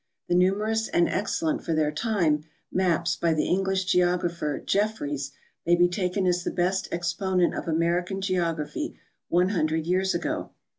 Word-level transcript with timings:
The 0.27 0.33
numerous 0.33 0.87
and 0.87 1.07
excellent, 1.07 1.63
for 1.63 1.75
their 1.75 1.91
time, 1.91 2.43
maps 2.71 3.15
by 3.15 3.35
the 3.35 3.45
English 3.45 3.85
geographer, 3.85 4.59
Jefferys, 4.59 5.29
ma}'^ 5.67 5.77
be 5.77 5.87
taken 5.87 6.25
as 6.25 6.43
the 6.43 6.49
best 6.49 6.87
exponent 6.91 7.53
of 7.53 7.69
Amer 7.69 8.01
ican 8.01 8.19
geography 8.19 8.95
one 9.27 9.49
hundred 9.49 9.85
years 9.85 10.15
ago. 10.15 10.49